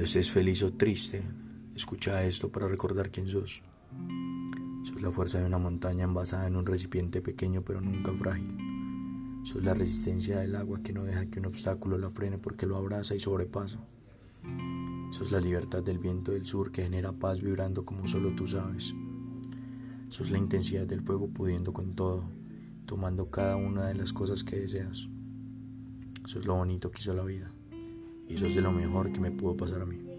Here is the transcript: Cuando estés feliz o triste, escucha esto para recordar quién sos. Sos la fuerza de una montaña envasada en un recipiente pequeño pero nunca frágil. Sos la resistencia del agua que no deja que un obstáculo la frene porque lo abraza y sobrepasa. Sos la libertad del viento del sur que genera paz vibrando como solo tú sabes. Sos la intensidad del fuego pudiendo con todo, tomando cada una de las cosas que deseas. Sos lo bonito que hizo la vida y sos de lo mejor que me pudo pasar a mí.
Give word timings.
Cuando 0.00 0.08
estés 0.08 0.32
feliz 0.32 0.62
o 0.62 0.72
triste, 0.72 1.22
escucha 1.74 2.24
esto 2.24 2.48
para 2.48 2.66
recordar 2.66 3.10
quién 3.10 3.26
sos. 3.26 3.60
Sos 4.82 5.02
la 5.02 5.10
fuerza 5.10 5.40
de 5.40 5.44
una 5.44 5.58
montaña 5.58 6.04
envasada 6.04 6.46
en 6.46 6.56
un 6.56 6.64
recipiente 6.64 7.20
pequeño 7.20 7.60
pero 7.62 7.82
nunca 7.82 8.10
frágil. 8.14 8.56
Sos 9.42 9.62
la 9.62 9.74
resistencia 9.74 10.38
del 10.38 10.56
agua 10.56 10.80
que 10.82 10.94
no 10.94 11.04
deja 11.04 11.26
que 11.26 11.38
un 11.38 11.44
obstáculo 11.44 11.98
la 11.98 12.08
frene 12.08 12.38
porque 12.38 12.64
lo 12.64 12.78
abraza 12.78 13.14
y 13.14 13.20
sobrepasa. 13.20 13.78
Sos 15.10 15.32
la 15.32 15.40
libertad 15.42 15.82
del 15.82 15.98
viento 15.98 16.32
del 16.32 16.46
sur 16.46 16.72
que 16.72 16.84
genera 16.84 17.12
paz 17.12 17.42
vibrando 17.42 17.84
como 17.84 18.08
solo 18.08 18.34
tú 18.34 18.46
sabes. 18.46 18.94
Sos 20.08 20.30
la 20.30 20.38
intensidad 20.38 20.86
del 20.86 21.02
fuego 21.02 21.28
pudiendo 21.28 21.74
con 21.74 21.94
todo, 21.94 22.24
tomando 22.86 23.30
cada 23.30 23.56
una 23.56 23.88
de 23.88 23.96
las 23.96 24.14
cosas 24.14 24.44
que 24.44 24.60
deseas. 24.60 25.10
Sos 26.24 26.46
lo 26.46 26.54
bonito 26.54 26.90
que 26.90 27.00
hizo 27.00 27.12
la 27.12 27.24
vida 27.24 27.52
y 28.30 28.36
sos 28.36 28.54
de 28.54 28.62
lo 28.62 28.72
mejor 28.72 29.12
que 29.12 29.20
me 29.20 29.30
pudo 29.30 29.56
pasar 29.56 29.82
a 29.82 29.86
mí. 29.86 30.09